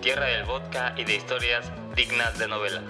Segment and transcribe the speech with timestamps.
[0.00, 2.82] tierra del vodka y de historias dignas de novela.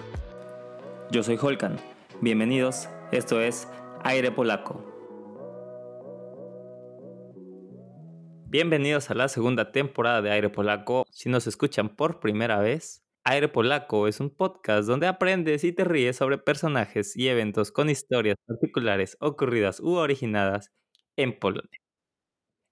[1.10, 1.78] Yo soy Holkan.
[2.20, 3.66] Bienvenidos, esto es
[4.04, 4.84] Aire Polaco.
[8.46, 11.06] Bienvenidos a la segunda temporada de Aire Polaco.
[11.10, 15.84] Si nos escuchan por primera vez, Aire Polaco es un podcast donde aprendes y te
[15.84, 20.72] ríes sobre personajes y eventos con historias particulares ocurridas u originadas
[21.16, 21.80] en Polonia.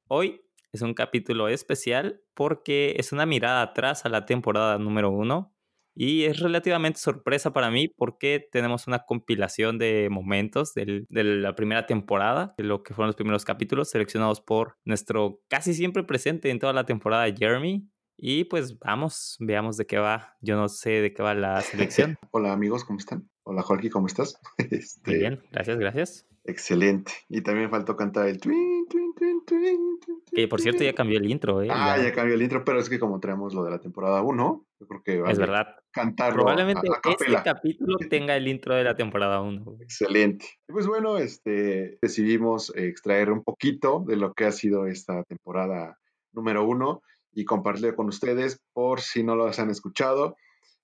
[0.08, 5.52] Hoy es un capítulo especial porque es una mirada atrás a la temporada número uno
[5.98, 11.54] y es relativamente sorpresa para mí porque tenemos una compilación de momentos del- de la
[11.54, 16.50] primera temporada, de lo que fueron los primeros capítulos seleccionados por nuestro casi siempre presente
[16.50, 17.88] en toda la temporada, Jeremy.
[18.18, 20.36] Y pues vamos, veamos de qué va.
[20.40, 22.16] Yo no sé de qué va la selección.
[22.30, 23.28] Hola amigos, ¿cómo están?
[23.48, 24.40] Hola Jorge, ¿cómo estás?
[24.58, 26.26] Este, Muy bien, gracias, gracias.
[26.44, 27.12] Excelente.
[27.28, 29.98] Y también faltó cantar el twin, twin, twin, twin,
[30.32, 31.68] Que por cierto ya cambió el intro, ¿eh?
[31.70, 34.20] Ah, Ya- ya cambió el intro, pero es que como traemos lo de la temporada
[34.22, 35.76] 1, yo creo que va Es verdad.
[35.92, 39.76] cantarlo Probablemente a, a este capítulo tenga el intro de la temporada 1.
[39.80, 40.46] Excelente.
[40.66, 45.98] Pues bueno, este, decidimos extraer un poquito de lo que ha sido esta temporada
[46.32, 50.36] número uno y compartirlo con ustedes por si no los han escuchado.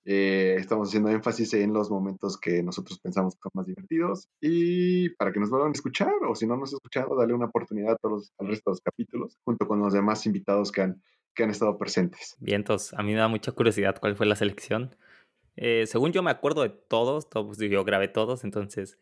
[0.04, 5.10] Eh, estamos haciendo énfasis en los momentos que nosotros pensamos que son más divertidos y
[5.10, 7.92] para que nos vuelvan a escuchar o si no nos han escuchado, darle una oportunidad
[7.92, 11.02] a todos, al resto de los capítulos junto con los demás invitados que han,
[11.34, 12.36] que han estado presentes.
[12.40, 14.96] Vientos, a mí me da mucha curiosidad cuál fue la selección.
[15.54, 18.98] Eh, según yo me acuerdo de todos, todos, yo grabé todos, entonces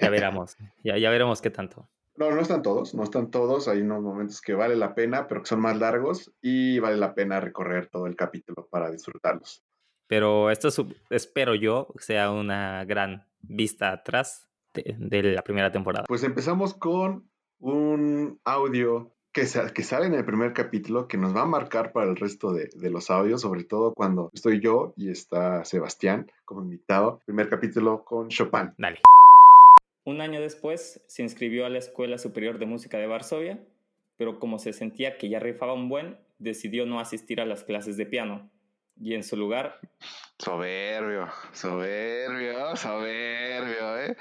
[0.00, 1.86] ya veremos, ya, ya veremos qué tanto.
[2.16, 3.66] No, no están todos, no están todos.
[3.68, 7.14] Hay unos momentos que vale la pena, pero que son más largos y vale la
[7.14, 9.64] pena recorrer todo el capítulo para disfrutarlos.
[10.10, 16.04] Pero esto su- espero yo sea una gran vista atrás de, de la primera temporada.
[16.08, 17.30] Pues empezamos con
[17.60, 21.92] un audio que, sa- que sale en el primer capítulo que nos va a marcar
[21.92, 26.28] para el resto de, de los audios, sobre todo cuando estoy yo y está Sebastián
[26.44, 27.20] como invitado.
[27.24, 28.72] Primer capítulo con Chopin.
[28.78, 28.98] Dale.
[30.04, 33.60] Un año después se inscribió a la Escuela Superior de Música de Varsovia,
[34.16, 37.96] pero como se sentía que ya rifaba un buen, decidió no asistir a las clases
[37.96, 38.50] de piano.
[39.00, 39.80] Y en su lugar,
[40.38, 44.16] Soberbio, soberbio, soberbio, ¿eh?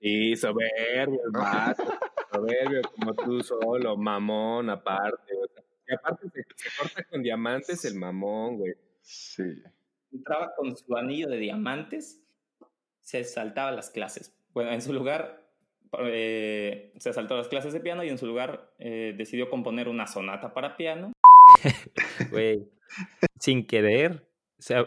[0.00, 1.84] Sí, soberbio, el vato,
[2.32, 5.32] soberbio como tú solo, mamón aparte.
[5.34, 8.74] o sea, y aparte se, se corta con diamantes el mamón, güey.
[9.02, 9.62] Sí.
[10.12, 12.20] entraba con su anillo de diamantes,
[13.00, 14.34] se saltaba las clases.
[14.52, 15.40] Bueno, en su lugar
[15.98, 20.06] eh, se saltó las clases de piano y en su lugar eh, decidió componer una
[20.06, 21.12] sonata para piano.
[22.30, 22.68] Güey,
[23.38, 24.26] sin querer,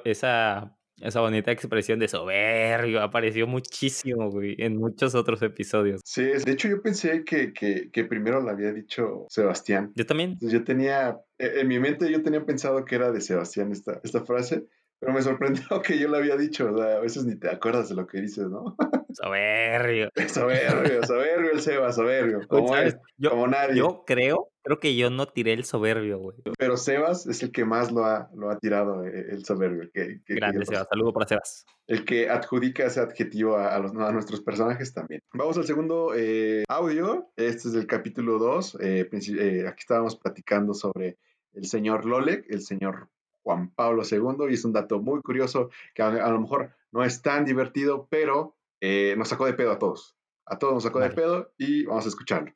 [0.06, 6.02] esa, esa bonita expresión de soberbio apareció muchísimo, güey, en muchos otros episodios.
[6.06, 9.91] Sí, de hecho yo pensé que, que, que primero lo había dicho Sebastián.
[9.96, 13.72] Yo también, yo tenía, eh, en mi mente yo tenía pensado que era de Sebastián
[13.72, 14.66] esta, esta frase,
[15.00, 16.72] pero me sorprendió que yo la había dicho.
[16.72, 18.75] O sea, a veces ni te acuerdas de lo que dices, ¿no?
[19.14, 20.09] soberbio.
[20.28, 22.47] soberbio, soberbio el Seba, soberbio.
[22.47, 22.74] Como,
[23.18, 23.75] Yo, como nadie.
[23.75, 26.38] yo creo, creo que yo no tiré el soberbio, güey.
[26.57, 29.81] Pero Sebas es el que más lo ha, lo ha tirado, eh, el soberbio.
[29.84, 30.88] el Que, que- Grande, que- Sebas.
[30.90, 31.66] Saludo para Sebas.
[31.88, 35.22] El que adjudica ese adjetivo a, a los, a nuestros personajes también.
[35.34, 37.29] Vamos al segundo eh, audio.
[37.35, 38.75] Este es del capítulo 2.
[38.75, 41.18] aquí estábamos platicando sobre
[41.53, 43.09] el señor Lolek, el señor
[43.44, 47.03] Juan Pablo II, y es un dato muy curioso que a, a lo mejor no
[47.03, 50.16] es tan divertido, pero eh, nos sacó de pedo a todos.
[50.46, 52.52] A todos nos sacó de pedo y vamos a escucharlo.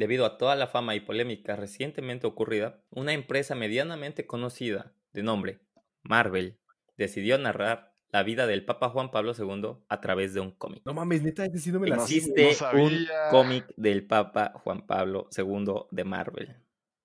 [0.00, 5.58] Debido a toda la fama y polémica recientemente ocurrida, una empresa medianamente conocida, de nombre
[6.02, 6.56] Marvel,
[6.96, 10.80] decidió narrar la vida del Papa Juan Pablo II a través de un cómic.
[10.86, 12.82] No mames, neta, ese sí no me la Existe no sabía.
[12.82, 16.56] un cómic del Papa Juan Pablo II de Marvel.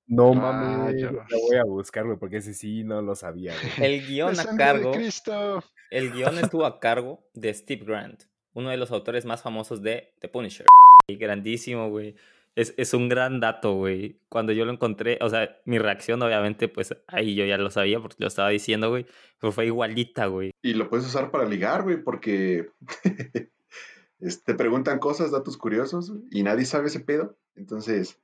[0.08, 3.54] No Ah, mames, yo- lo voy a buscar, güey, porque ese sí no lo sabía,
[3.62, 3.62] güey.
[3.94, 5.62] El guion ¡La a cargo, Cristo!
[5.92, 8.24] el guion estuvo a cargo de Steve Grant,
[8.54, 10.68] uno de los autores más famosos de The Punisher.
[11.10, 12.16] Y grandísimo, güey.
[12.56, 14.22] Es, es un gran dato, güey.
[14.30, 18.00] Cuando yo lo encontré, o sea, mi reacción, obviamente, pues ahí yo ya lo sabía
[18.00, 19.06] porque lo estaba diciendo, güey.
[19.40, 20.52] Pero fue igualita, güey.
[20.62, 22.70] Y lo puedes usar para ligar, güey, porque
[24.46, 27.38] te preguntan cosas, datos curiosos, y nadie sabe ese pedo.
[27.56, 28.22] Entonces,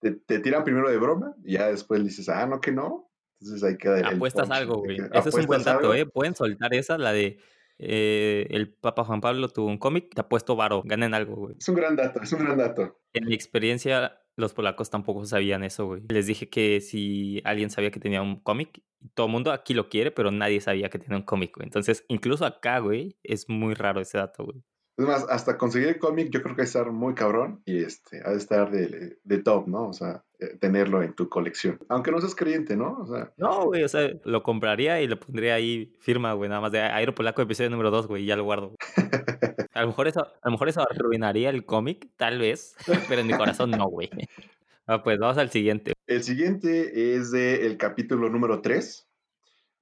[0.00, 3.10] te, te tiran primero de broma, y ya después dices, ah, no, que no.
[3.40, 4.96] Entonces ahí queda el Apuestas algo, güey.
[5.12, 5.94] Ese es un buen dato, algo.
[5.94, 6.06] ¿eh?
[6.06, 7.38] Pueden soltar esa, la de
[7.78, 11.56] eh, el Papa Juan Pablo tuvo un cómic, te apuesto varo, ganen algo, güey.
[11.58, 13.00] Es un gran dato, es un gran dato.
[13.12, 16.02] En mi experiencia, los polacos tampoco sabían eso, güey.
[16.08, 18.82] Les dije que si alguien sabía que tenía un cómic,
[19.14, 21.66] todo el mundo aquí lo quiere, pero nadie sabía que tenía un cómic, güey.
[21.66, 24.62] Entonces, incluso acá, güey, es muy raro ese dato, güey.
[24.96, 28.22] Es más, hasta conseguir el cómic yo creo que a estar muy cabrón y este,
[28.24, 29.88] ha de estar de, de top, ¿no?
[29.88, 31.80] O sea, eh, tenerlo en tu colección.
[31.88, 32.98] Aunque no seas creyente, ¿no?
[33.00, 36.60] O sea, No, güey, o sea, lo compraría y le pondría ahí firma, güey, nada
[36.60, 38.74] más de Aero Polaco, episodio número 2, güey, y ya lo guardo.
[39.74, 42.76] A lo mejor eso, a lo mejor eso arruinaría el cómic, tal vez,
[43.08, 44.08] pero en mi corazón no, güey.
[44.86, 45.94] Ah, pues vamos al siguiente.
[46.06, 49.08] el siguiente es del capítulo número 3,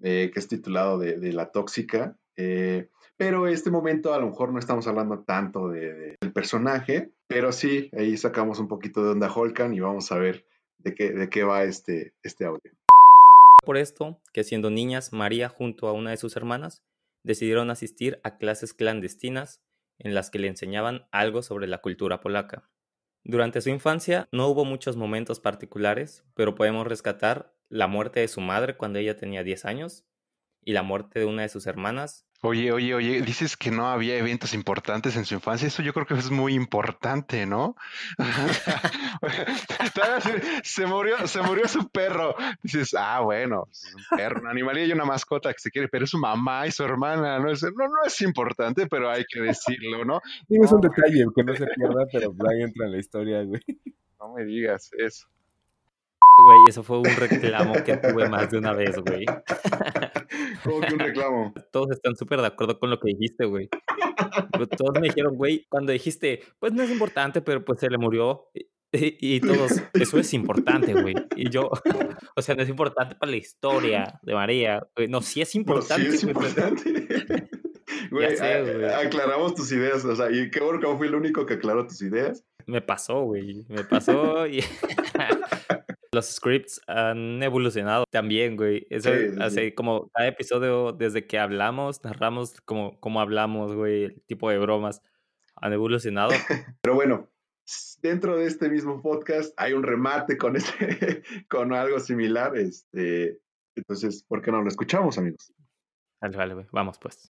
[0.00, 2.16] que es titulado de, de La Tóxica.
[2.36, 7.12] eh, pero este momento a lo mejor no estamos hablando tanto de- de- del personaje,
[7.26, 10.46] pero sí, ahí sacamos un poquito de onda Holkan y vamos a ver
[10.78, 12.72] de qué, de qué va este, este audio.
[13.64, 16.82] Por esto, que siendo niñas, María junto a una de sus hermanas
[17.22, 19.62] decidieron asistir a clases clandestinas
[19.98, 22.68] en las que le enseñaban algo sobre la cultura polaca.
[23.24, 28.40] Durante su infancia no hubo muchos momentos particulares, pero podemos rescatar la muerte de su
[28.40, 30.04] madre cuando ella tenía 10 años
[30.64, 32.26] y la muerte de una de sus hermanas.
[32.44, 35.68] Oye, oye, oye, dices que no había eventos importantes en su infancia.
[35.68, 37.76] Eso yo creo que es muy importante, ¿no?
[40.22, 42.34] Se, se murió, se murió su perro.
[42.62, 46.04] Dices, ah, bueno, es un perro, un animal y una mascota que se quiere, pero
[46.04, 47.38] es su mamá y su hermana.
[47.38, 50.20] No es, no, no es importante, pero hay que decirlo, ¿no?
[50.48, 53.62] Digo, es un detalle que no se pierda, pero entra en la historia, güey.
[54.18, 55.28] No me digas eso.
[56.44, 59.24] Güey, eso fue un reclamo que tuve más de una vez, güey.
[60.64, 61.52] Como que un reclamo.
[61.72, 63.68] Todos están súper de acuerdo con lo que dijiste, güey.
[64.52, 67.98] Pero Todos me dijeron, güey, cuando dijiste, pues no es importante, pero pues se le
[67.98, 68.48] murió.
[68.94, 71.14] Y, y- todos, eso es importante, güey.
[71.36, 71.70] Y yo,
[72.36, 74.86] o sea, no es importante para la historia de María.
[74.96, 75.08] güey.
[75.08, 76.10] No, sí es No, importante.
[76.10, 77.48] sí es importante.
[78.10, 78.84] Güey, sé, a- güey.
[79.06, 81.86] aclaramos tus ideas, o sea, y qué bueno que no fui el único que aclaró
[81.86, 82.44] tus ideas.
[82.66, 83.64] Me pasó, güey.
[83.68, 84.62] Me pasó y...
[86.14, 88.86] Los scripts han evolucionado también, güey.
[88.90, 89.72] Eso Sí, es sí, así sí.
[89.72, 95.00] como cada episodio, desde que hablamos, narramos como, como hablamos, güey, el tipo de bromas
[95.56, 96.30] han evolucionado.
[96.82, 97.30] Pero bueno,
[98.02, 102.58] dentro de este mismo podcast hay un remate con este, con algo similar.
[102.58, 103.40] Este,
[103.74, 105.50] entonces, ¿por qué no lo escuchamos, amigos?
[106.20, 106.66] Vale, vale, güey.
[106.72, 107.30] Vamos pues.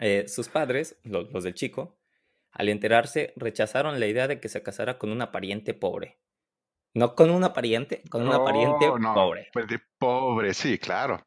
[0.00, 1.98] Eh, sus padres, lo- los, del chico,
[2.52, 6.18] al enterarse, rechazaron la idea de que se casara con una pariente pobre.
[6.94, 9.48] No con una pariente, con una pariente No, no, pobre.
[9.52, 11.24] pues de pobre, sí, claro.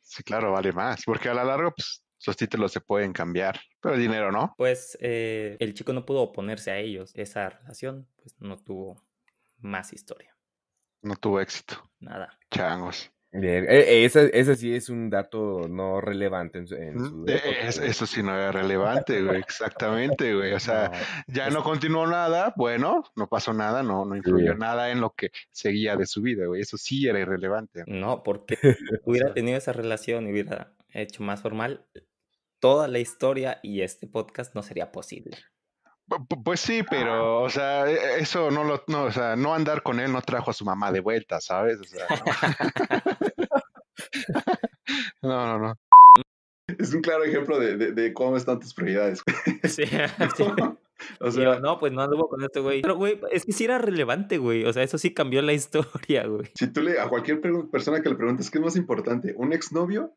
[0.00, 1.02] Sí, claro, vale más.
[1.04, 3.60] Porque a la larga, pues, los títulos se pueden cambiar.
[3.80, 4.54] Pero el dinero no.
[4.56, 7.12] Pues eh, el chico no pudo oponerse a ellos.
[7.14, 9.04] Esa relación, pues no tuvo
[9.58, 10.34] más historia.
[11.02, 11.90] No tuvo éxito.
[12.00, 12.38] Nada.
[12.50, 13.10] Changos.
[13.34, 17.48] Bien, eh, ese, ese sí es un dato no relevante en su, en su época,
[17.66, 17.90] es- güey.
[17.90, 19.40] eso sí no era relevante, güey.
[19.40, 20.52] Exactamente, güey.
[20.52, 20.90] O sea,
[21.26, 24.58] No, ya es- no continuó nada, bueno, no pasó nada, no, no influyó Sí.
[24.58, 26.60] nada en lo que seguía de su vida, güey.
[26.60, 27.84] Eso sí era irrelevante.
[27.86, 28.58] No, porque
[29.04, 31.86] hubiera tenido esa relación y hubiera hecho más formal,
[32.60, 35.38] toda la historia y este podcast no sería posible.
[36.08, 39.54] Pu- pu- Pues sí, pero, o sea, e- eso no lo, no, o sea, no
[39.54, 41.78] andar con él no trajo a su mamá de vuelta, ¿sabes?
[41.80, 42.06] O sea,
[45.22, 45.58] no, no, no.
[45.68, 45.74] no.
[46.78, 49.22] Es un claro ejemplo de, de- de cómo están tus prioridades.
[49.64, 49.84] Sí,
[50.36, 50.44] sí.
[51.20, 52.82] o sea, yo, no, pues no anduvo con este güey.
[52.82, 54.64] Pero, güey, es que sí era relevante, güey.
[54.64, 56.50] O sea, eso sí cambió la historia, güey.
[56.54, 57.40] si tú le a cualquier
[57.70, 60.12] persona que le preguntes qué es más importante, un exnovio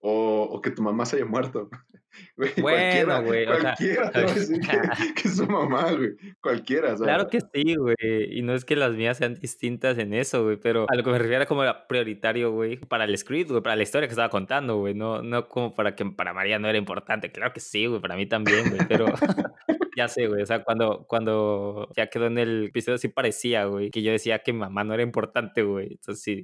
[0.00, 1.68] o, o que tu mamá se haya muerto.
[2.36, 6.10] Güey, Bueno, güey, o sea, cualquiera te va a decir que, que su mamá, güey.
[6.40, 7.96] Cualquiera, o sea, Claro que sí, güey.
[8.30, 10.56] Y no es que las mías sean distintas en eso, güey.
[10.56, 12.78] Pero a lo que me refiero era como era prioritario, güey.
[12.78, 13.62] Para el script, güey.
[13.62, 14.94] Para la historia que estaba contando, güey.
[14.94, 17.30] No, no como para que para María no era importante.
[17.30, 18.00] Claro que sí, güey.
[18.00, 18.80] Para mí también, güey.
[18.88, 19.06] Pero
[19.96, 20.42] ya sé, güey.
[20.42, 23.90] O sea, cuando, cuando ya quedó en el episodio, sí parecía, güey.
[23.90, 25.92] Que yo decía que mi mamá no era importante, güey.
[25.92, 26.42] Entonces sí,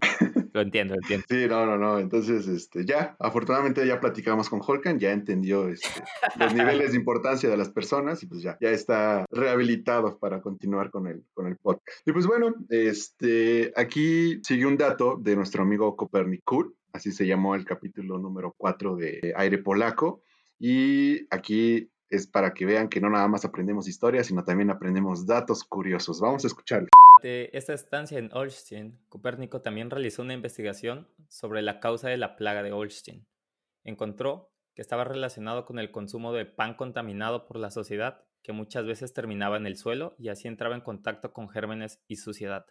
[0.56, 1.26] lo entiendo, lo entiendo.
[1.28, 1.98] Sí, no, no, no.
[1.98, 5.88] Entonces, este, ya, afortunadamente ya platicamos con Holkan, ya entendió este,
[6.38, 10.90] los niveles de importancia de las personas y pues ya, ya está rehabilitado para continuar
[10.90, 11.86] con el, con el podcast.
[12.06, 17.54] Y pues bueno, este, aquí sigue un dato de nuestro amigo Copernicur, así se llamó
[17.54, 20.22] el capítulo número 4 de Aire Polaco.
[20.58, 25.26] Y aquí es para que vean que no nada más aprendemos historia, sino también aprendemos
[25.26, 26.20] datos curiosos.
[26.20, 26.88] Vamos a escucharlo.
[27.22, 32.36] De esta estancia en Olsztyn, Copérnico también realizó una investigación sobre la causa de la
[32.36, 33.26] plaga de Olsztyn.
[33.84, 38.84] Encontró que estaba relacionado con el consumo de pan contaminado por la sociedad, que muchas
[38.84, 42.66] veces terminaba en el suelo y así entraba en contacto con gérmenes y suciedad.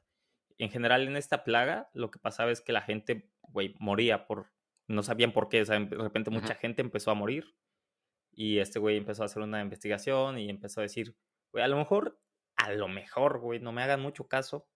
[0.58, 4.54] En general, en esta plaga, lo que pasaba es que la gente, güey, moría por.
[4.88, 5.64] No sabían por qué.
[5.64, 7.56] O sea, de repente mucha gente empezó a morir.
[8.32, 11.16] Y este güey empezó a hacer una investigación y empezó a decir,
[11.52, 12.20] güey, a lo mejor,
[12.66, 14.68] a lo mejor, güey, no me hagan mucho caso,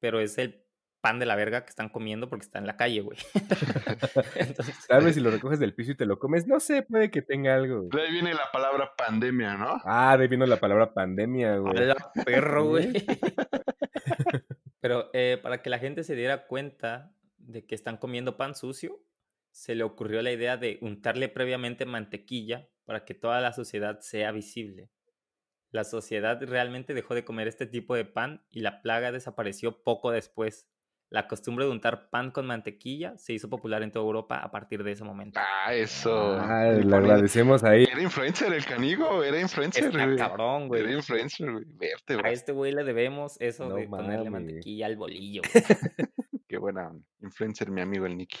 [0.00, 0.64] pero es el
[1.00, 3.18] pan de la verga que están comiendo porque está en la calle, güey.
[4.36, 7.10] Entonces, Tal vez si lo recoges del piso y te lo comes, no sé, puede
[7.10, 7.88] que tenga algo.
[7.90, 9.80] De ahí viene la palabra pandemia, ¿no?
[9.84, 11.86] Ah, de ahí vino la palabra pandemia, a güey.
[11.86, 12.92] la perro, güey.
[14.80, 19.02] Pero eh, para que la gente se diera cuenta de que están comiendo pan sucio,
[19.50, 24.30] se le ocurrió la idea de untarle previamente mantequilla para que toda la sociedad sea
[24.30, 24.90] visible.
[25.70, 30.10] La sociedad realmente dejó de comer este tipo de pan y la plaga desapareció poco
[30.10, 30.66] después.
[31.12, 34.84] La costumbre de untar pan con mantequilla se hizo popular en toda Europa a partir
[34.84, 35.40] de ese momento.
[35.40, 36.36] Ah, eso.
[36.38, 37.82] Ah, Le agradecemos ahí.
[37.90, 40.16] Era influencer el canigo, era influencer, Está güey.
[40.16, 40.82] cabrón, güey.
[40.82, 41.64] Era influencer, güey.
[41.66, 42.32] Verte, A güey.
[42.32, 45.42] este güey le debemos eso No de ponerle mantequilla al bolillo.
[46.48, 48.38] Qué buena influencer, mi amigo el Nicky.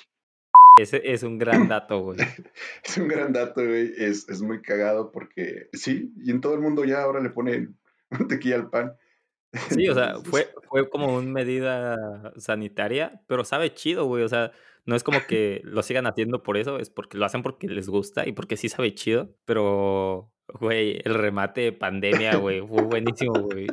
[0.78, 2.18] Ese es un gran dato, güey.
[2.84, 3.92] Es un gran dato, güey.
[3.96, 7.78] Es, es muy cagado porque sí, y en todo el mundo ya ahora le ponen
[8.10, 8.94] mantequilla al pan.
[9.70, 11.96] Sí, o sea, fue, fue como una medida
[12.36, 14.22] sanitaria, pero sabe chido, güey.
[14.22, 14.52] O sea,
[14.86, 17.88] no es como que lo sigan haciendo por eso, es porque lo hacen porque les
[17.88, 19.34] gusta y porque sí sabe chido.
[19.44, 23.66] Pero, güey, el remate de pandemia, güey, fue buenísimo, güey.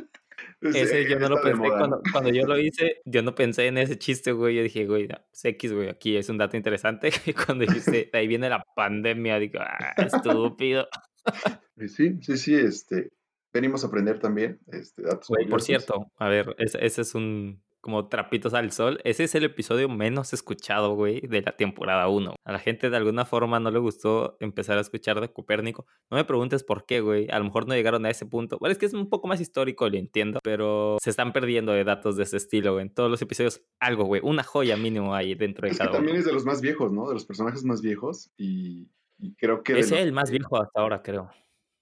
[0.60, 3.98] Ese yo no lo pensé cuando, cuando yo lo hice, yo no pensé en ese
[3.98, 4.56] chiste, güey.
[4.56, 7.10] Yo dije, güey, no, pues X, güey, aquí es un dato interesante.
[7.26, 10.88] Y cuando dijiste, ahí viene la pandemia, digo, ah, estúpido.
[11.86, 13.12] Sí, sí, sí, este,
[13.52, 17.62] venimos a aprender también, este, datos Güey, por cierto, a ver, ese, ese es un
[17.80, 18.98] como trapitos al sol.
[19.04, 22.34] Ese es el episodio menos escuchado, güey, de la temporada 1.
[22.44, 25.86] A la gente de alguna forma no le gustó empezar a escuchar de Copérnico.
[26.10, 27.28] No me preguntes por qué, güey.
[27.30, 28.58] A lo mejor no llegaron a ese punto.
[28.58, 31.84] Bueno, es que es un poco más histórico, lo entiendo, pero se están perdiendo de
[31.84, 32.82] datos de ese estilo, güey.
[32.86, 34.20] En todos los episodios, algo, güey.
[34.24, 35.98] Una joya mínimo hay dentro de Es que cada uno.
[35.98, 37.06] también es de los más viejos, ¿no?
[37.08, 40.60] De los personajes más viejos y, y creo que Es los el más que- viejo
[40.60, 41.30] hasta ahora, creo.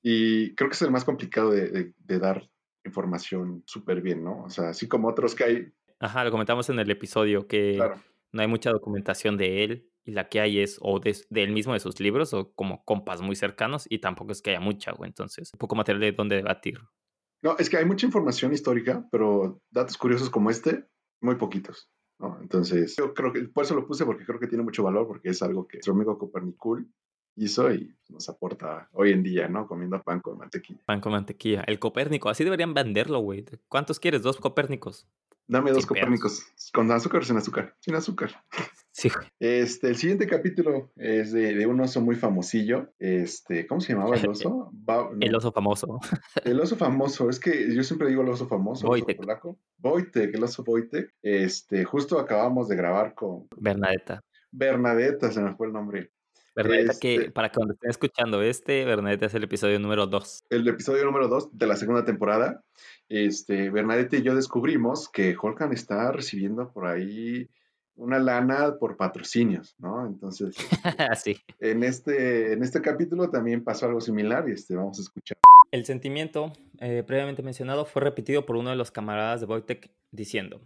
[0.02, 2.48] y creo que es el más complicado de, de- de dar
[2.84, 4.44] información súper bien, ¿no?
[4.44, 7.96] O sea, así como otros que hay, Ajá, lo comentamos en el episodio que claro.
[8.32, 11.50] no hay mucha documentación de él y la que hay es o de, de él
[11.50, 14.92] mismo de sus libros o como compas muy cercanos y tampoco es que haya mucha,
[14.92, 15.08] güey.
[15.08, 16.80] Entonces, un poco material de donde debatir.
[17.42, 20.84] No, es que hay mucha información histórica, pero datos curiosos como este,
[21.20, 22.38] muy poquitos, ¿no?
[22.40, 25.30] Entonces, yo creo que por eso lo puse porque creo que tiene mucho valor porque
[25.30, 26.88] es algo que nuestro amigo Copernicul
[27.36, 29.66] hizo y nos aporta hoy en día, ¿no?
[29.66, 30.80] Comiendo pan con mantequilla.
[30.86, 31.62] Pan con mantequilla.
[31.66, 33.44] El Copérnico, así deberían venderlo, güey.
[33.68, 34.22] ¿Cuántos quieres?
[34.22, 35.06] Dos Copérnicos.
[35.48, 35.86] Dame dos.
[35.86, 38.30] Copérnicos, con azúcar o sin azúcar, sin azúcar.
[38.90, 39.10] Sí.
[39.38, 42.92] Este, el siguiente capítulo es de, de un oso muy famosillo.
[42.98, 44.70] Este, ¿cómo se llamaba el oso?
[44.72, 46.00] Ba- no, El oso famoso.
[46.44, 47.28] el oso famoso.
[47.30, 49.18] Es que yo siempre digo el oso famoso, Wojtek.
[49.18, 49.58] polaco.
[49.82, 51.14] Wojtek, el oso Wojtek.
[51.22, 54.22] Este, justo acabamos de grabar con Bernadetta.
[54.50, 56.10] Bernadetta, se me fue el nombre.
[56.56, 60.44] Bernadetta, que Este- para cuando estén escuchando este, Bernadetta es el episodio número 2.
[60.50, 62.64] El episodio número 2 de la segunda temporada.
[63.08, 67.48] Este, Bernadette y yo descubrimos que Holkan está recibiendo por ahí
[67.94, 70.06] una lana por patrocinios, ¿no?
[70.06, 70.56] Entonces,
[71.24, 71.36] sí.
[71.60, 75.36] en este, en este capítulo también pasó algo similar y este, vamos a escuchar.
[75.70, 80.60] El sentimiento eh, previamente mencionado fue repetido por uno de los camaradas de Wojtek diciendo,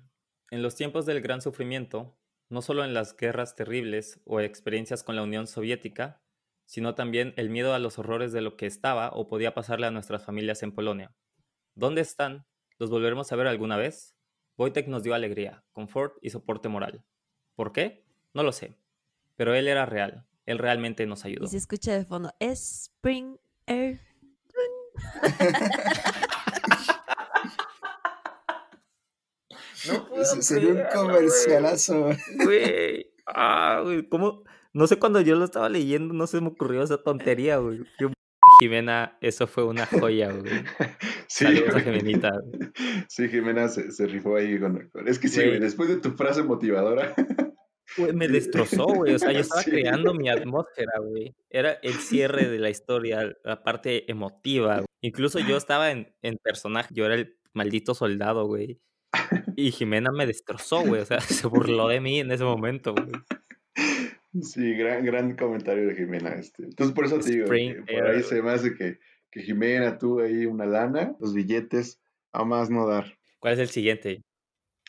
[0.50, 2.16] en los tiempos del gran sufrimiento,
[2.50, 6.20] no solo en las guerras terribles o experiencias con la Unión Soviética,
[6.66, 9.90] sino también el miedo a los horrores de lo que estaba o podía pasarle a
[9.90, 11.14] nuestras familias en Polonia.
[11.74, 12.46] ¿Dónde están?
[12.78, 14.16] ¿Los volveremos a ver alguna vez?
[14.58, 17.04] Wojtek nos dio alegría, confort y soporte moral.
[17.54, 18.04] ¿Por qué?
[18.34, 18.76] No lo sé.
[19.36, 20.26] Pero él era real.
[20.44, 21.44] Él realmente nos ayudó.
[21.44, 24.00] Y se escucha de fondo, Spring Air.
[29.86, 32.10] No puedo Ese sería un comercialazo.
[32.44, 33.12] Güey.
[33.26, 34.08] Ah, güey.
[34.08, 34.44] ¿Cómo?
[34.72, 37.80] No sé cuando yo lo estaba leyendo, no se me ocurrió esa tontería, güey.
[38.60, 40.52] Jimena, eso fue una joya, güey.
[41.28, 42.72] Sí, Saludos a güey.
[43.08, 45.48] Sí, Jimena se, se rifó ahí con, con- Es que sí, Güey.
[45.50, 47.14] güey, después de tu frase motivadora.
[47.96, 49.14] Güey, me destrozó, güey.
[49.14, 49.70] O sea, yo estaba Sí.
[49.70, 51.34] creando mi atmósfera, güey.
[51.48, 54.74] Era el cierre de la historia, la parte emotiva.
[54.76, 54.86] güey.
[55.02, 58.80] Incluso yo estaba en, en personaje, yo era el maldito soldado, güey.
[59.56, 61.00] Y Jimena me destrozó, güey.
[61.02, 63.06] O sea, se burló de mí en ese momento, güey.
[64.42, 66.30] Sí, gran, gran comentario de Jimena.
[66.30, 66.64] Este.
[66.64, 68.98] Entonces, por eso te digo, Spring que por ahí se me hace que,
[69.30, 72.00] que Jimena tuvo ahí una lana, los billetes,
[72.32, 73.18] a más no dar.
[73.40, 74.22] ¿Cuál es el siguiente?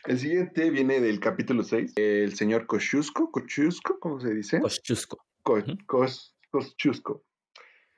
[0.06, 4.60] El siguiente viene del capítulo 6, el señor Kosciusko, Kosciusko, ¿cómo se dice?
[4.60, 5.24] Koschusco.
[5.44, 5.60] Co-.
[5.88, 7.24] Kos- Kosciusko.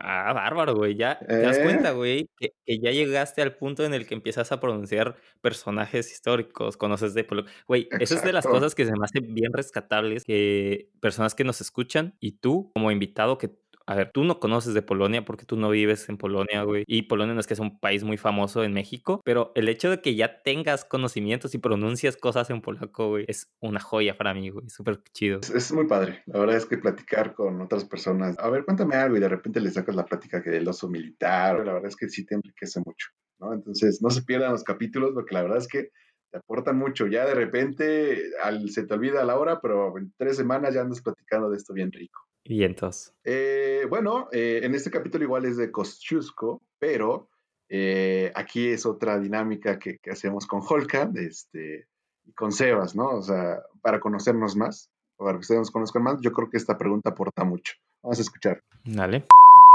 [0.05, 0.95] Ah, bárbaro, güey.
[0.95, 1.63] Ya te das ¿Eh?
[1.63, 6.11] cuenta, güey, que, que ya llegaste al punto en el que empiezas a pronunciar personajes
[6.11, 7.25] históricos, conoces de...
[7.67, 11.45] Güey, eso es de las cosas que se me hacen bien rescatables, que personas que
[11.45, 15.45] nos escuchan y tú como invitado que a ver, tú no conoces de Polonia porque
[15.45, 16.83] tú no vives en Polonia, güey.
[16.87, 19.89] Y Polonia no es que es un país muy famoso en México, pero el hecho
[19.89, 24.33] de que ya tengas conocimientos y pronuncias cosas en polaco, güey, es una joya para
[24.33, 24.69] mí, güey.
[24.69, 25.39] Súper chido.
[25.41, 26.23] Es, es muy padre.
[26.27, 29.59] La verdad es que platicar con otras personas, a ver, cuéntame algo y de repente
[29.59, 32.79] le sacas la plática que del oso militar, la verdad es que sí te enriquece
[32.85, 33.09] mucho,
[33.39, 33.53] ¿no?
[33.53, 35.89] Entonces, no se pierdan los capítulos porque la verdad es que
[36.31, 37.07] te aportan mucho.
[37.07, 41.01] Ya de repente al, se te olvida la hora, pero en tres semanas ya andas
[41.01, 42.19] platicando de esto bien rico.
[42.43, 47.29] Y entonces, Eh, bueno, eh, en este capítulo igual es de Kosciuszko, pero
[47.69, 51.87] eh, aquí es otra dinámica que, que hacemos con Holka este,
[52.25, 53.09] y con Sebas, ¿no?
[53.09, 56.77] O sea, para conocernos más, para que ustedes nos conozcan más, yo creo que esta
[56.77, 57.73] pregunta aporta mucho.
[58.01, 58.61] Vamos a escuchar.
[58.83, 59.25] dale.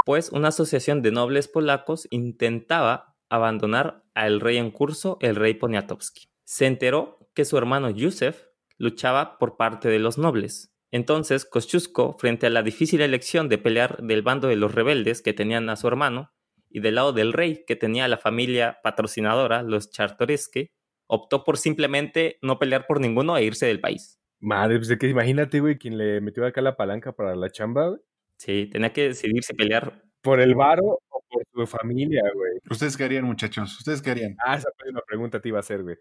[0.05, 6.29] Pues una asociación de nobles polacos intentaba abandonar al rey en curso, el rey Poniatowski.
[6.45, 8.43] Se enteró que su hermano Józef
[8.77, 10.71] luchaba por parte de los nobles.
[10.91, 15.33] Entonces, Kosciuszko, frente a la difícil elección de pelear del bando de los rebeldes que
[15.33, 16.31] tenían a su hermano
[16.69, 20.71] y del lado del rey que tenía a la familia patrocinadora, los Czartoryski,
[21.07, 24.19] optó por simplemente no pelear por ninguno e irse del país.
[24.39, 27.89] Madre, pues de que imagínate, güey, quien le metió acá la palanca para la chamba,
[27.89, 27.99] güey.
[28.37, 30.01] Sí, tenía que decidir si pelear.
[30.21, 32.53] ¿Por el varo o por su familia, güey?
[32.69, 33.77] ¿Ustedes qué harían, muchachos?
[33.77, 34.35] ¿Ustedes qué harían?
[34.45, 35.97] Ah, esa fue una pregunta te iba a hacer, güey.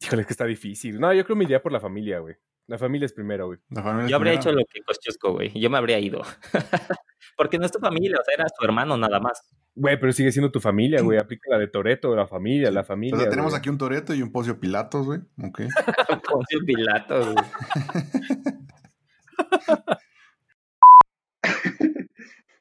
[0.00, 1.00] Híjole, es que está difícil.
[1.00, 2.36] No, yo creo que me iría por la familia, güey.
[2.68, 3.58] La familia es primero, güey.
[3.70, 4.50] La familia es Yo habría primero.
[4.50, 5.52] hecho lo que Kosciuszko, güey.
[5.58, 6.22] Yo me habría ido.
[7.36, 9.40] Porque no es tu familia, o sea, era su hermano nada más.
[9.74, 11.18] Güey, pero sigue siendo tu familia, güey.
[11.18, 13.18] Aplica la de Toreto, la familia, la O familia.
[13.20, 13.58] sea, tenemos güey.
[13.60, 15.20] aquí un Toreto y un Pocio Pilatos, güey.
[15.44, 15.60] Ok.
[16.28, 17.36] Poncio Pilato, güey.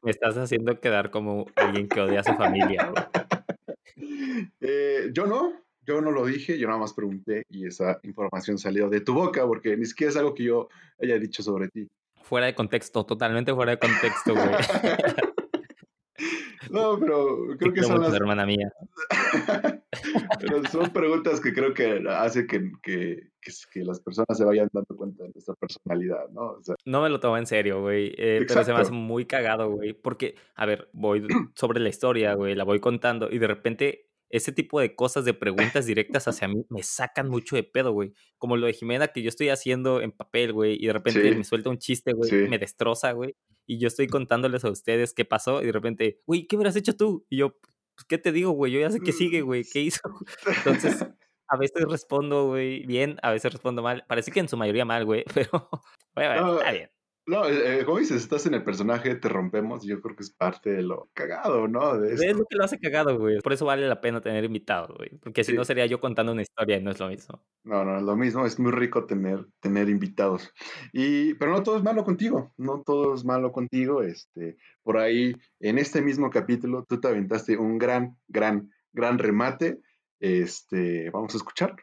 [0.03, 3.03] Me estás haciendo quedar como alguien que odia a su familia, güey.
[4.61, 5.53] Eh, yo no,
[5.85, 9.45] yo no lo dije, yo nada más pregunté y esa información salió de tu boca
[9.45, 10.69] porque ni siquiera es algo que yo
[11.01, 11.87] haya dicho sobre ti.
[12.23, 14.45] Fuera de contexto, totalmente fuera de contexto, güey.
[16.69, 18.71] No, pero creo que son las, hermana mía.
[20.39, 24.69] pero son preguntas que creo que hace que, que, que, que las personas se vayan
[24.73, 26.51] dando cuenta de nuestra personalidad, ¿no?
[26.51, 28.13] O sea, No me lo tomo en serio, güey.
[28.17, 29.93] eh, pero se me hace muy cagado, güey.
[29.93, 34.51] Porque, a ver, voy sobre la historia, güey, la voy contando y de repente ese
[34.51, 38.13] tipo de cosas, de preguntas directas hacia mí, me sacan mucho de pedo, güey.
[38.37, 41.35] Como lo de Jimena que yo estoy haciendo en papel, güey, y de repente Sí.
[41.37, 42.35] me suelta un chiste, güey, Sí.
[42.49, 43.35] me destroza, güey.
[43.67, 46.95] Y yo estoy contándoles a ustedes qué pasó y de repente, güey, ¿qué hubieras hecho
[46.95, 47.25] tú?
[47.29, 47.57] Y yo,
[47.95, 48.71] pues, ¿qué te digo, güey?
[48.73, 49.63] Yo ya sé qué sigue, güey.
[49.63, 50.01] ¿Qué hizo?
[50.91, 51.05] Entonces,
[51.47, 54.03] a veces respondo, güey, bien, a veces respondo mal.
[54.07, 55.69] Parece que en su mayoría mal, güey, pero,
[56.15, 56.89] güey, No, está bien.
[57.27, 60.69] No, eh, como dices, estás en el personaje, te rompemos, yo creo que es parte
[60.69, 61.97] de lo cagado, ¿no?
[61.97, 63.39] De Es lo que lo hace cagado, güey.
[63.41, 65.17] Por eso vale la pena tener invitados, güey.
[65.17, 67.43] Porque si no sería yo contando una historia y no es lo mismo.
[67.63, 70.53] No, no, es lo mismo, es muy rico tener, tener invitados.
[70.93, 74.03] Y, pero no todo es malo contigo, no todo es malo contigo.
[74.03, 79.79] Este, por ahí, en este mismo capítulo, tú te aventaste un gran, gran, gran remate.
[80.19, 81.75] Este, vamos a escuchar.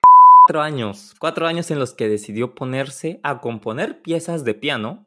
[0.42, 1.14] Cuatro años.
[1.18, 5.07] Cuatro años en los que decidió ponerse a componer piezas de piano,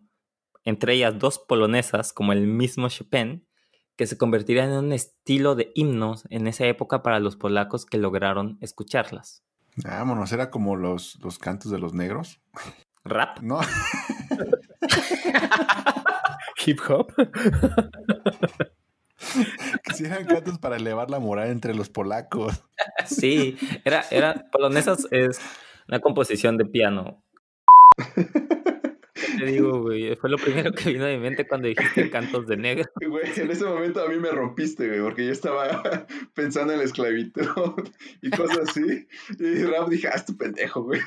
[0.66, 3.48] entre ellas dos polonesas, como el mismo Chopin,
[3.96, 7.98] que se convertirían en un estilo de himnos en esa época para los polacos que
[7.98, 9.46] lograron escucharlas.
[9.78, 12.42] Vámonos, era como los, los cantos de los negros.
[13.04, 13.40] Rap.
[13.42, 13.60] No,
[16.66, 17.14] Hip hop.
[19.84, 22.64] que sí eran cantos para elevar la moral entre los polacos.
[23.06, 25.40] Sí, era, era, polonesas es
[25.88, 27.24] una composición de piano.
[29.38, 30.16] ¿Qué te digo, güey?
[30.16, 32.86] Fue lo primero que vino a mi mente cuando dijiste cantos de negro.
[33.10, 35.84] Güey, en ese momento a mí me rompiste, güey, porque yo estaba
[36.34, 37.46] pensando en la esclavitud
[38.22, 39.08] y cosas así.
[39.40, 41.02] Y rap dije, ah, tu pendejo, güey.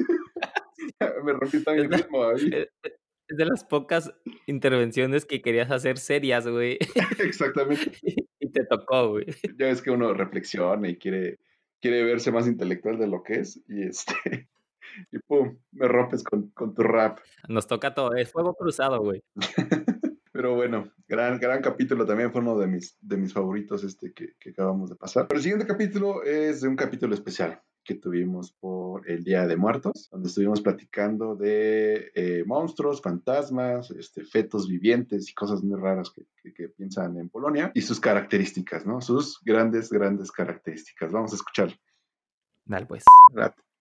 [1.24, 2.50] me rompiste también el ritmo a mí.
[2.52, 2.92] Es
[3.28, 4.10] es de las pocas
[4.46, 6.78] intervenciones que querías hacer serias, güey.
[7.18, 7.92] Exactamente.
[8.40, 9.26] Y te tocó, güey.
[9.58, 11.38] Ya ves que uno reflexiona y quiere,
[11.80, 13.62] quiere verse más intelectual de lo que es.
[13.68, 14.48] Y este.
[15.12, 17.18] Y pum, me rompes con, con tu rap.
[17.48, 18.14] Nos toca todo.
[18.14, 19.22] Es fuego cruzado, güey.
[20.32, 24.34] Pero bueno, gran, gran capítulo también fue uno de mis, de mis favoritos este que,
[24.38, 25.26] que acabamos de pasar.
[25.26, 29.56] Pero el siguiente capítulo es de un capítulo especial que tuvimos por el Día de
[29.56, 36.10] Muertos, donde estuvimos platicando de eh, monstruos, fantasmas, este, fetos vivientes y cosas muy raras
[36.10, 39.00] que, que- que piensan en Polonia y sus características, ¿no?
[39.00, 41.10] Sus grandes, grandes características.
[41.10, 41.72] Vamos a escuchar.
[42.66, 43.04] Dale, pues.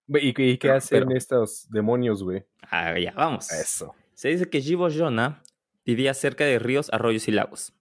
[0.08, 2.44] ¿Y, qué- y qué Pero- hacen pero- estos demonios, güey?
[2.70, 3.50] Ah, ya, vamos.
[3.52, 3.94] Eso.
[4.14, 5.42] Se dice que Jibo Jona
[5.84, 7.72] vivía cerca de ríos, arroyos y lagos.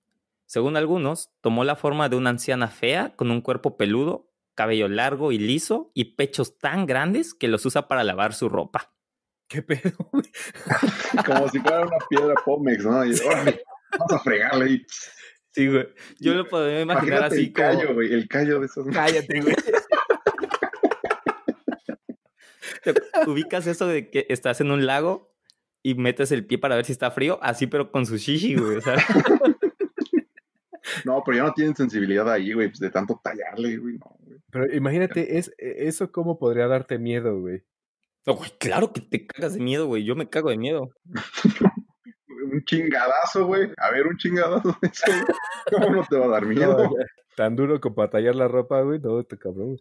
[0.46, 5.32] Según algunos, tomó la forma de una anciana fea con un cuerpo peludo, cabello largo
[5.32, 8.94] y liso y pechos tan grandes que los usa para lavar su ropa.
[9.48, 10.26] ¿Qué pedo, güey?
[11.26, 13.06] Como si fuera una piedra Pómex, ¿no?
[13.06, 13.62] Y, órale,
[13.98, 14.86] Vamos a fregarle y
[15.52, 15.88] Sí, güey.
[16.20, 17.94] Yo lo podría imaginar imagínate así el callo, como...
[17.96, 18.86] güey, el callo de esos.
[18.94, 19.56] Cállate, güey.
[22.94, 25.34] ¿Te ubicas eso de que estás en un lago
[25.84, 27.40] y metes el pie para ver si está frío?
[27.42, 28.80] Así, pero con su shishi, güey.
[31.06, 34.40] No, pero ya no tienen sensibilidad ahí, güey, pues de tanto tallarle, güey, no, güey.
[34.52, 37.64] Pero imagínate, es, e, eso cómo podría darte miedo, güey.
[38.26, 40.04] no, güey, claro que te cagas de miedo, güey.
[40.04, 40.90] Yo me cago de miedo.
[42.52, 43.70] Un chingadazo, güey.
[43.78, 45.24] A ver, un chingadazo de eso, güey.
[45.70, 46.84] ¿Cómo no te va a dar miedo?
[46.84, 46.92] No,
[47.36, 49.00] tan duro como para tallar la ropa, güey.
[49.00, 49.78] No, te cabrón.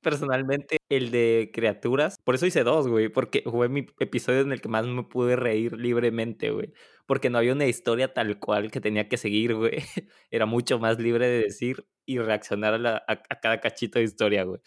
[0.00, 4.60] Personalmente, el de criaturas, por eso hice dos, güey, porque fue mi episodio en el
[4.60, 6.72] que más me pude reír libremente, güey,
[7.06, 9.72] porque no había una historia tal cual que tenía que seguir, güey.
[10.30, 14.04] Era mucho más libre de decir y reaccionar a, la- a- a cada cachito de
[14.04, 14.60] historia, güey.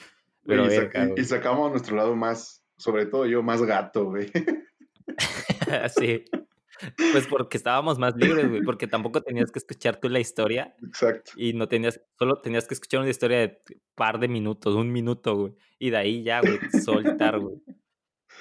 [0.45, 4.29] Pero y, verga, y- y sacamos nuestro lado más, sobre todo yo, más gato, güey.
[5.97, 6.25] sí.
[7.11, 11.31] Pues porque estábamos más libres, güey, porque tampoco tenías que escuchar tú la historia Exacto.
[11.35, 13.61] y no tenías, solo tenías que escuchar una historia de
[13.95, 15.53] par de minutos, un minuto, güey.
[15.79, 17.61] Y de ahí ya, güey, soltar, güey.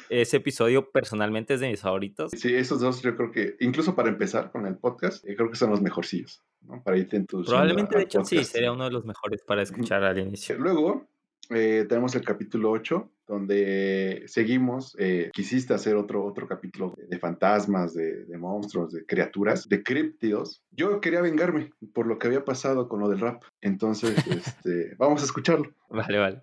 [0.08, 2.32] Ese episodio personalmente es de mis favoritos.
[2.36, 5.56] Sí, esos dos yo creo que, incluso para empezar con el podcast, eh, creo que
[5.56, 6.82] son los mejorcillos, ¿no?
[6.82, 8.52] Para irte introduciendo Probablemente, de hecho, sí, podcast.
[8.52, 10.58] sería uno de los mejores para escuchar al inicio.
[10.58, 11.08] Luego
[11.50, 14.96] eh, tenemos el capítulo 8, donde seguimos.
[14.98, 19.84] eh, quisiste hacer otro, otro capítulo de, de fantasmas, de, de monstruos, de criaturas, de
[19.84, 20.64] críptidos.
[20.72, 23.44] Yo quería vengarme por lo que había pasado con lo del rap.
[23.60, 25.72] Entonces, este, vamos a escucharlo.
[25.88, 26.42] Vale, vale.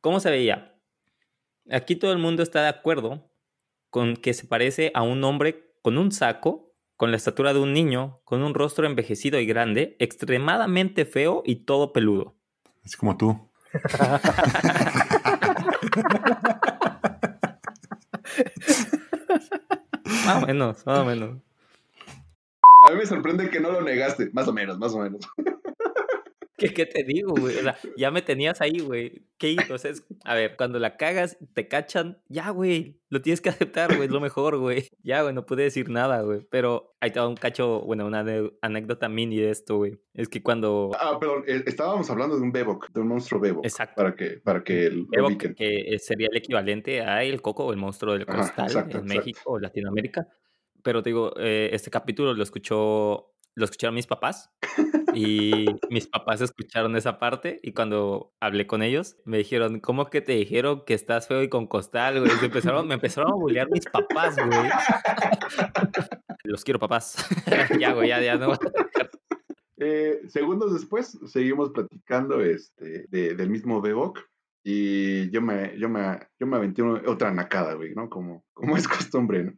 [0.00, 0.74] ¿Cómo se veía?
[1.70, 3.30] Aquí todo el mundo está de acuerdo
[3.90, 7.72] con que se parece a un hombre con un saco, con la estatura de un
[7.72, 12.34] niño, con un rostro envejecido y grande, extremadamente feo y todo peludo.
[12.84, 13.50] Es como tú.
[20.26, 21.38] Más o menos, más o menos.
[22.86, 24.30] A mí me sorprende que no lo negaste.
[24.32, 25.20] Más o menos, más o menos.
[26.56, 27.56] ¿Qué, qué te digo, güey?
[27.58, 29.26] O sea, ya me tenías ahí, güey.
[29.36, 29.56] ¿Qué?
[29.70, 33.50] O sea, es- a ver, cuando la cagas, te cachan, ya, güey, lo tienes que
[33.50, 34.88] aceptar, güey, es lo mejor, güey.
[35.02, 36.40] Ya, güey, no pude decir nada, güey.
[36.50, 38.24] Pero ahí te va un cacho, bueno, una
[38.62, 40.00] anécdota mini de esto, güey.
[40.14, 43.64] Es que cuando Ah, perdón, eh, estábamos hablando de un Bebok, de un monstruo Bebok.
[43.64, 43.94] Exacto.
[43.96, 45.54] Para que, para que Evo, ubiquen.
[45.54, 49.04] que, que sería el equivalente a el coco el monstruo del Ajá, costal exacto, en
[49.04, 49.14] exacto.
[49.18, 50.26] México o Latinoamérica.
[50.82, 54.50] Pero te digo, eh, este capítulo lo escuchó, lo escucharon mis papás
[55.14, 60.20] y mis papás escucharon esa parte y cuando hablé con ellos me dijeron, ¿cómo que
[60.20, 62.32] te dijeron que estás feo y con costal, güey?
[62.38, 64.50] Me empezaron, me empezaron a bullear mis papás, güey.
[66.44, 67.16] Los quiero, papás.
[67.80, 68.52] ya, güey, ya, ya no.
[69.78, 74.20] Eh, segundos después, seguimos platicando este, de- del mismo Bebok.
[74.62, 78.08] Y yo me, yo me, yo me aventé una- otra nacada, güey, ¿no?
[78.08, 79.52] Como, como es costumbre, ¿no?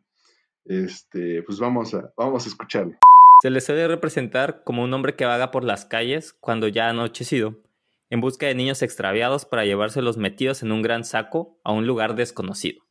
[0.65, 2.95] Este, pues vamos a, vamos a escucharlo.
[3.42, 6.90] Se le suele representar como un hombre que vaga por las calles cuando ya ha
[6.90, 7.62] anochecido,
[8.11, 12.16] en busca de niños extraviados para llevárselos metidos en un gran saco a un lugar
[12.16, 12.83] desconocido.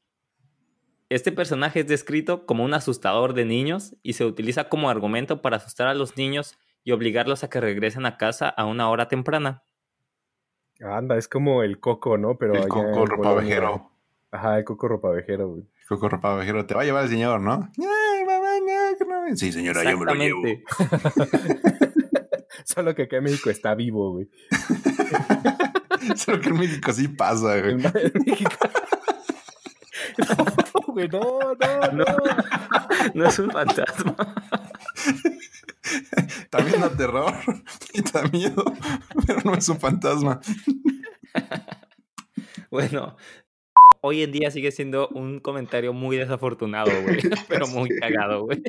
[1.09, 5.57] Este personaje es descrito como un asustador de niños y se utiliza como argumento para
[5.57, 9.63] asustar a los niños y obligarlos a que regresen a casa a una hora temprana.
[10.79, 12.37] Anda, es como el coco, ¿no?
[12.37, 13.91] Pero El coco ropavejero.
[14.31, 15.61] Ajá, el coco ropavejero, güey.
[15.61, 16.65] El coco ropavejero.
[16.65, 17.69] Te va a llevar el señor, ¿no?
[17.77, 19.16] Ay, mamá, no, que no.
[19.35, 20.41] Sí, señora, yo me lo llevo.
[22.65, 24.29] Solo que acá en México está vivo, güey.
[26.15, 27.73] Solo que en México sí pasa, güey.
[27.73, 28.57] En en México.
[30.17, 32.05] No, güey, no, no, no.
[33.13, 34.15] No es un fantasma.
[36.49, 37.35] También da terror
[37.93, 38.63] y da miedo,
[39.27, 40.39] pero no es un fantasma.
[42.71, 43.15] Bueno,
[44.01, 47.19] hoy en día sigue siendo un comentario muy desafortunado, güey.
[47.47, 48.63] Pero muy cagado, güey.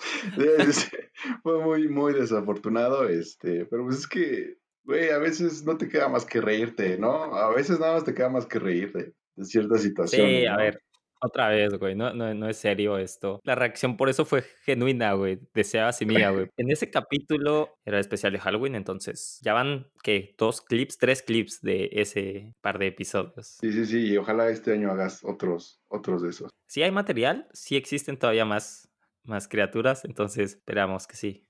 [0.00, 0.96] Sí,
[1.42, 6.08] Fue muy, muy desafortunado, este, pero pues es que, güey, a veces no te queda
[6.08, 7.34] más que reírte, ¿no?
[7.34, 10.40] A veces nada más te queda más que reírte de ciertas situaciones.
[10.40, 10.58] Sí, a ¿no?
[10.58, 10.82] ver,
[11.22, 13.40] otra vez, güey, no, no, no es serio esto.
[13.44, 16.48] La reacción por eso fue genuina, güey, deseabas y mía, güey.
[16.56, 20.34] En ese capítulo era el especial de Halloween, entonces ya van, ¿qué?
[20.38, 23.58] Dos clips, tres clips de ese par de episodios.
[23.60, 26.50] Sí, sí, sí, y ojalá este año hagas otros, otros de esos.
[26.66, 28.88] Si hay material, sí existen todavía más,
[29.24, 31.46] más criaturas, entonces esperamos que sí.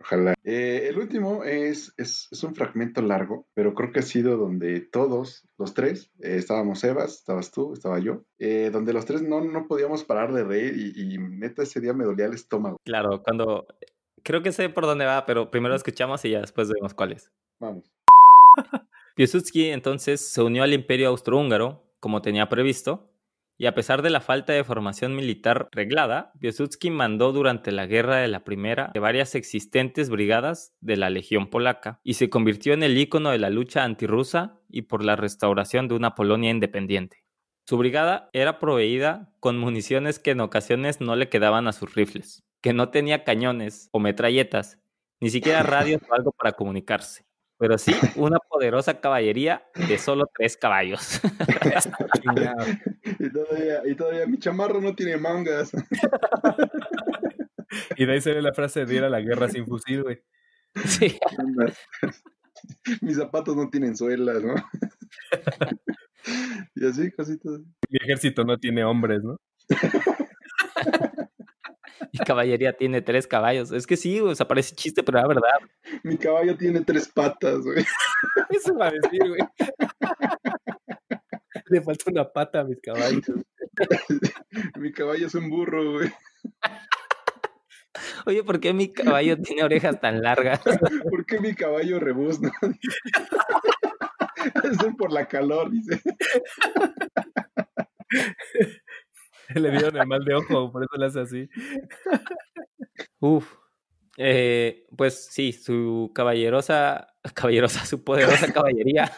[0.00, 0.34] Ojalá.
[0.44, 4.80] Eh, el último es, es, es un fragmento largo, pero creo que ha sido donde
[4.80, 9.42] todos, los tres, eh, estábamos Evas, estabas tú, estaba yo, eh, donde los tres no,
[9.42, 12.78] no podíamos parar de reír y, y neta ese día me dolía el estómago.
[12.84, 13.66] Claro, cuando...
[14.22, 17.32] Creo que sé por dónde va, pero primero escuchamos y ya después vemos cuál es.
[17.58, 17.90] Vamos.
[19.16, 23.09] Piłsudski entonces se unió al imperio austrohúngaro, como tenía previsto,
[23.60, 28.16] Y a pesar de la falta de formación militar reglada, Piłsudski mandó durante la guerra
[28.16, 32.82] de la Primera de varias existentes brigadas de la Legión Polaca y se convirtió en
[32.82, 37.26] el ícono de la lucha antirrusa y por la restauración de una Polonia independiente.
[37.66, 42.42] Su brigada era proveída con municiones que en ocasiones no le quedaban a sus rifles,
[42.62, 44.78] que no tenía cañones o metralletas,
[45.20, 47.26] ni siquiera radios o algo para comunicarse,
[47.60, 51.20] pero sí una poderosa caballería de solo tres caballos.
[53.18, 55.72] Y todavía, y todavía mi chamarro no tiene mangas.
[57.96, 60.22] Y de ahí sale la frase de ir a la guerra sin fusil, güey.
[60.86, 61.18] Sí.
[63.02, 64.54] Mis zapatos no tienen suelas, ¿no?
[66.74, 67.60] Y así, cositas.
[67.88, 69.36] Mi ejército no tiene hombres, ¿no?
[72.12, 73.72] Y caballería tiene tres caballos.
[73.72, 75.58] Es que sí, o sea, parece chiste, pero la verdad.
[76.02, 77.84] Mi caballo tiene tres patas, güey.
[78.50, 79.40] Eso va a decir, güey.
[81.66, 83.24] Le falta una pata a mis caballos.
[84.78, 86.12] Mi caballo es un burro, güey.
[88.26, 90.60] Oye, ¿por qué mi caballo tiene orejas tan largas?
[91.10, 92.52] ¿Por qué mi caballo rebuzna?
[94.64, 96.00] Es por la calor, dice.
[99.54, 101.48] Le dieron el mal de ojo, por eso le hace así.
[103.20, 103.56] Uf.
[104.16, 109.10] Eh, pues sí, su caballerosa, caballerosa, su poderosa caballería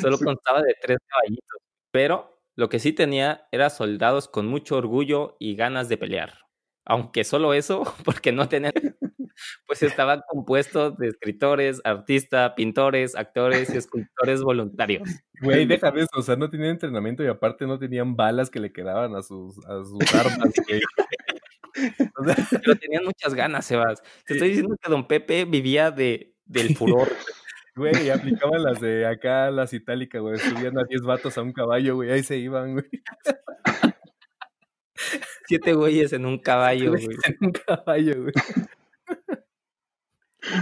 [0.00, 1.58] solo constaba de tres caballitos.
[1.90, 6.38] Pero lo que sí tenía era soldados con mucho orgullo y ganas de pelear.
[6.84, 8.72] Aunque solo eso, porque no tenían,
[9.66, 15.08] pues estaban compuestos de escritores, artistas, pintores, actores y escultores voluntarios.
[15.42, 18.60] Güey, deja de eso, o sea, no tenían entrenamiento y aparte no tenían balas que
[18.60, 20.80] le quedaban a sus, a sus armas, güey.
[22.18, 24.02] O sea, Pero tenían muchas ganas, Sebas.
[24.26, 27.08] Te estoy diciendo que don Pepe vivía de, del furor.
[27.76, 31.52] güey, y aplicaban las de acá, las itálicas, güey, subían a 10 vatos a un
[31.52, 32.86] caballo, güey, ahí se iban, güey.
[35.46, 37.08] Siete güeyes en un caballo, güey.
[37.24, 38.34] En un caballo, güey.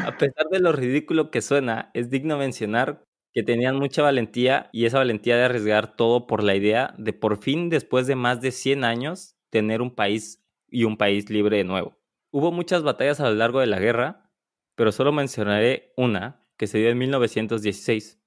[0.05, 4.87] A pesar de lo ridículo que suena, es digno mencionar que tenían mucha valentía y
[4.87, 8.51] esa valentía de arriesgar todo por la idea de por fin, después de más de
[8.51, 11.97] 100 años, tener un país y un país libre de nuevo.
[12.31, 14.31] Hubo muchas batallas a lo largo de la guerra,
[14.75, 18.21] pero solo mencionaré una que se dio en 1916,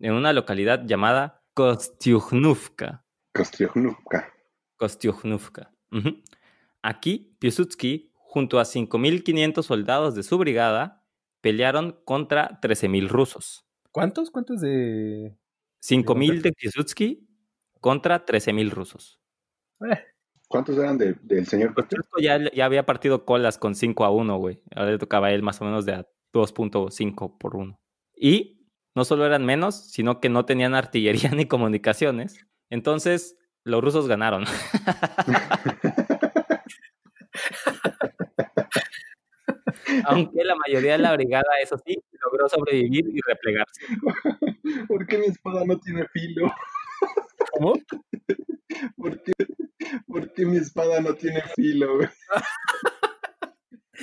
[0.00, 3.04] en una localidad llamada Kostiuhnówka.
[3.34, 4.32] Kostriojnówka.
[4.76, 5.70] Kostiuhnówka.
[5.92, 6.22] Ujú.
[6.82, 11.04] Aquí, Piłsudski, junto a 5.500 soldados de su brigada,
[11.42, 13.66] pelearon contra 13.000 rusos.
[13.90, 14.30] ¿Cuántos?
[14.30, 15.36] ¿Cuántos de...?
[15.82, 17.28] 5.000 de Piłsudski
[17.78, 19.20] contra 13.000 rusos.
[19.80, 19.98] Eh,
[20.48, 21.74] ¿Cuántos eran de- del señor?
[21.74, 24.62] Piłsudski ya, ya había partido colas con 5 a 1, güey.
[24.74, 27.78] Ahora le tocaba a él más o menos de a 2.5 por 1.
[28.16, 32.46] Y no solo eran menos, sino que no tenían artillería ni comunicaciones.
[32.70, 34.44] Entonces, los rusos ganaron.
[40.04, 43.80] Aunque la mayoría de la brigada, eso sí, logró sobrevivir y replegarse.
[44.88, 46.52] ¿Por qué mi espada no tiene filo?
[47.52, 47.74] ¿Cómo?
[48.96, 49.32] ¿Por qué,
[50.06, 52.08] por qué mi espada no tiene filo, güey?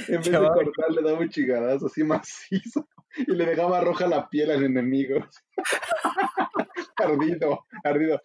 [0.07, 4.29] En vez de cortar, le daba un chigadazo así macizo y le dejaba roja la
[4.29, 5.25] piel al enemigo.
[6.95, 8.21] ardido, ardido.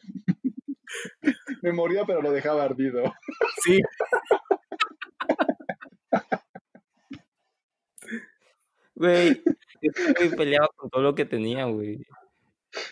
[1.62, 3.14] Me moría, pero lo dejaba ardido.
[3.62, 3.80] Sí.
[9.04, 9.42] Güey,
[9.82, 12.04] ese güey peleaba con todo lo que tenía, güey.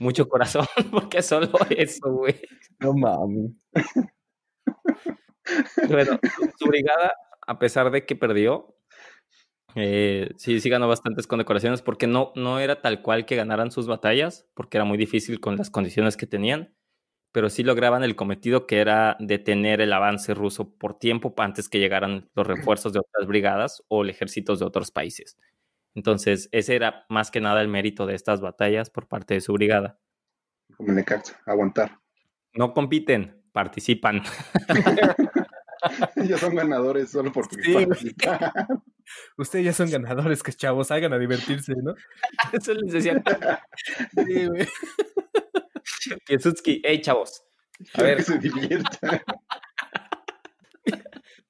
[0.00, 2.40] Mucho corazón, porque solo eso, güey.
[2.80, 3.52] No mames.
[5.88, 7.12] Bueno, su, su brigada,
[7.46, 8.74] a pesar de que perdió,
[9.74, 13.86] eh, sí, sí ganó bastantes condecoraciones porque no, no era tal cual que ganaran sus
[13.86, 16.74] batallas, porque era muy difícil con las condiciones que tenían,
[17.32, 21.78] pero sí lograban el cometido que era detener el avance ruso por tiempo antes que
[21.78, 25.38] llegaran los refuerzos de otras brigadas o el ejércitos de otros países.
[25.94, 29.52] Entonces, ese era más que nada el mérito de estas batallas por parte de su
[29.52, 29.98] brigada.
[30.76, 31.98] Como en Necaxa, aguantar.
[32.54, 34.22] No compiten, participan.
[36.16, 37.74] Ya son ganadores solo por Sí.
[39.36, 41.94] Ustedes ya son ganadores, que chavos, salgan a divertirse, ¿no?
[42.52, 43.20] Eso les decía
[44.14, 44.68] Sí, güey.
[46.84, 47.42] Hey chavos,
[47.94, 49.20] a Quiero ver, que se diviertan.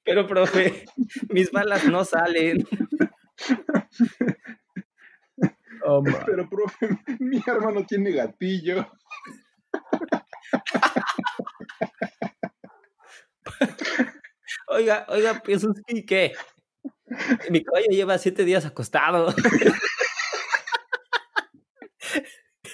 [0.03, 0.85] pero profe,
[1.29, 2.67] mis balas no salen.
[5.85, 6.87] Oh, Pero, profe,
[7.19, 8.89] mi arma no tiene gatillo.
[14.67, 16.33] Oiga, oiga, Piłsudski, ¿qué?
[17.49, 19.33] Mi caballo lleva siete días acostado.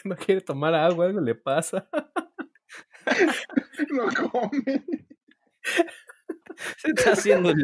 [0.06, 1.90] no quiere tomar agua, algo le pasa.
[3.90, 4.86] No come.
[6.78, 7.64] Se está haciendo el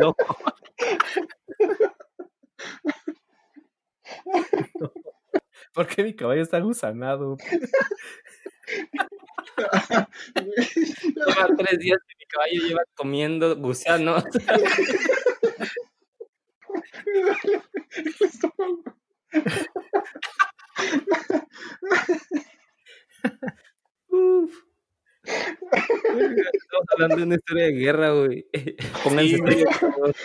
[4.79, 5.01] loco.
[5.73, 7.37] ¿Por qué mi caballo está gusanado?
[11.15, 14.23] Lleva tres días que mi caballo lleva comiendo gusanos.
[24.09, 24.63] Uf.
[25.23, 28.47] Estamos hablando de una historia de guerra, güey.
[29.03, 30.15] Pónganse favor.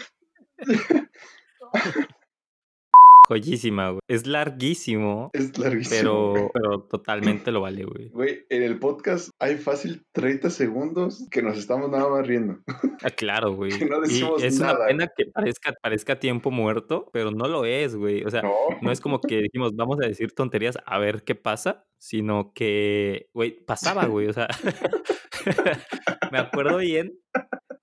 [3.30, 4.00] Joyísima, güey.
[4.08, 6.34] Es larguísimo, Es larguísimo.
[6.34, 8.08] pero, pero totalmente lo vale, güey.
[8.08, 12.58] Güey, en el podcast hay fácil 30 segundos que nos estamos nada más riendo.
[13.04, 13.70] Ah, claro, güey.
[13.78, 14.74] Que no Y decimos es nada.
[14.78, 18.24] una pena que parezca, parezca tiempo muerto, pero no lo es, güey.
[18.24, 18.52] O sea, No.
[18.82, 23.28] no es como que dijimos, vamos a decir tonterías a ver qué pasa, sino que,
[23.32, 24.26] güey, pasaba, güey.
[24.26, 24.48] O sea,
[26.32, 27.12] me acuerdo bien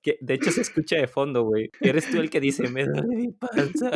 [0.02, 1.70] que, de hecho, se escucha de fondo, güey.
[1.82, 3.92] Eres tú el que dice, me duele mi panza.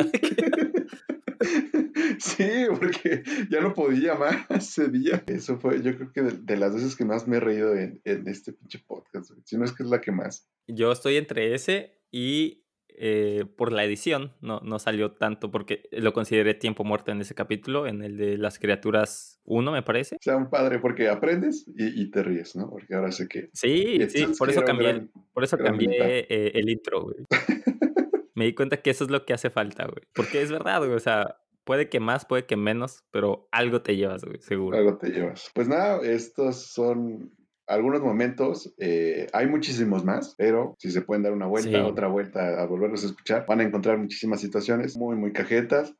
[2.18, 5.22] Sí, porque ya no podía más ese día.
[5.26, 8.00] Eso fue, yo creo que de, de las veces que más me he reído en,
[8.04, 9.42] en este pinche podcast, güey.
[9.44, 10.48] Si no es que es la que más.
[10.66, 16.12] Yo estoy entre ese y eh, por la edición no, no salió tanto porque lo
[16.12, 20.16] consideré tiempo muerto en ese capítulo, en el de las criaturas 1, me parece.
[20.16, 22.68] O sea, un padre porque aprendes y, y te ríes, ¿no?
[22.70, 23.48] Porque ahora sé que...
[23.54, 27.16] Sí, sí, por eso cambié, gran- por eso cambié eh, el intro, güey.
[28.34, 30.02] Me di cuenta que eso es lo que hace falta, güey.
[30.14, 30.92] Porque es verdad, güey.
[30.92, 34.76] O sea, puede que más, puede que menos, pero algo te llevas, güey, seguro.
[34.76, 35.50] Algo te llevas.
[35.54, 37.32] Pues nada, estos son
[37.66, 38.74] algunos momentos.
[38.78, 41.76] eh, hay muchísimos más, pero si se pueden dar una vuelta, Sí.
[41.76, 45.94] otra vuelta a volverlos a escuchar, van a encontrar muchísimas situaciones muy, muy cajetas.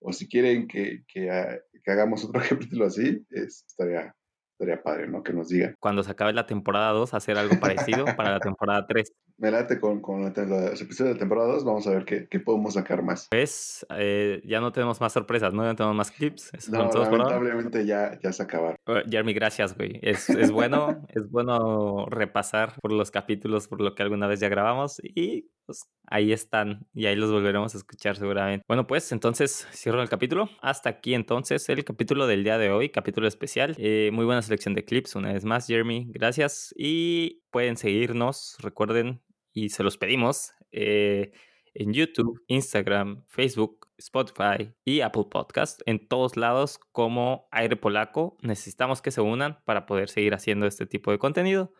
[0.00, 2.40] O si quieren que, que, ah, que hagamos otro
[2.76, 4.14] capítulo así, es, estaría,
[4.52, 5.22] estaría padre, ¿no?
[5.22, 5.74] Que nos digan.
[5.80, 9.12] Cuando se acabe la temporada 2, hacer algo parecido para la temporada 3.
[9.38, 12.40] Me late con, con la- los episodios de temporada 2, vamos a ver qué, qué
[12.40, 13.28] podemos sacar más.
[13.30, 15.62] Pues eh, ya no tenemos más sorpresas, ¿no?
[15.62, 16.50] Ya no tenemos más clips.
[16.70, 18.76] No, lamentablemente ya, ya se acabaron.
[19.08, 20.00] Jeremy, gracias, güey.
[20.02, 24.48] Es, es bueno, es bueno repasar por los capítulos, por lo que alguna vez ya
[24.48, 28.64] grabamos y pues ahí están y ahí los volveremos a escuchar seguramente.
[28.66, 30.48] Bueno, pues entonces cierro el capítulo.
[30.62, 33.74] Hasta aquí entonces el capítulo del día de hoy, capítulo especial.
[33.78, 36.06] Eh, muy buena selección de clips, una vez más, Jeremy.
[36.10, 39.20] Gracias y pueden seguirnos, recuerden,
[39.64, 40.52] y se los pedimos.
[40.72, 41.32] eh,
[41.74, 48.36] en YouTube, Instagram, Facebook, Spotify y Apple Podcast, en todos lados como Aire Polaco.
[48.42, 51.72] Necesitamos que se unan para poder seguir haciendo este tipo de contenido.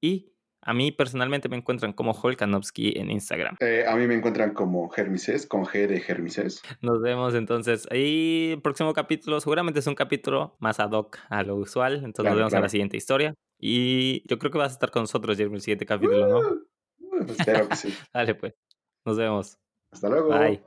[0.00, 3.56] Y a mí personalmente me encuentran como Holkanovsky en Instagram.
[3.60, 6.62] Eh, a mí me encuentran como Germises, con G de Germises.
[6.80, 7.86] Nos vemos entonces.
[7.92, 11.96] Y el próximo capítulo seguramente es un capítulo más ad hoc a lo usual.
[11.96, 12.64] Entonces Claro, nos vemos en claro.
[12.64, 13.34] la siguiente historia.
[13.58, 16.40] Y yo creo que vas a estar con nosotros, Jeremy, el siguiente capítulo, ¿no?
[17.28, 17.94] Espero que sí.
[18.12, 18.54] Dale pues.
[19.04, 19.58] Nos vemos.
[19.92, 20.30] Hasta luego.
[20.30, 20.62] Bye.